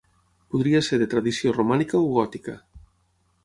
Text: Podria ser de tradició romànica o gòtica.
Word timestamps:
Podria 0.53 0.81
ser 0.87 0.99
de 1.03 1.07
tradició 1.11 1.53
romànica 1.59 1.97
o 2.09 2.11
gòtica. 2.19 2.59